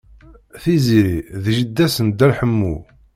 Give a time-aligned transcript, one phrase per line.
[0.61, 2.75] Tiziri d jida-s n Dda Ḥemmu.